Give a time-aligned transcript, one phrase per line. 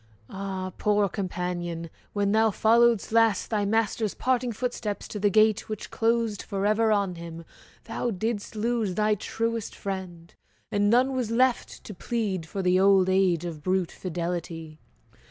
[0.31, 1.87] Ah, poor companion!
[2.11, 7.17] when thou followedst last Thy master's parting footsteps to the gate Which closed forever on
[7.17, 7.45] him,
[7.83, 10.33] thou didst lose Thy truest friend,
[10.71, 14.79] and none was left to plead For the old age of brute fidelity!